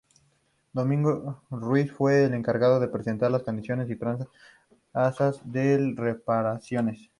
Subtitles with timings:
[0.73, 7.07] Domingo Ruiz fue el encargado de presentar las condiciones y trazas de las reparaciones.